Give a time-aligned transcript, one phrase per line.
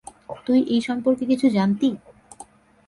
[0.45, 1.89] তুই এই সম্পর্কে কিছু জানতি?